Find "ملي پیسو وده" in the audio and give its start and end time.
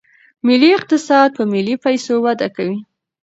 1.53-2.47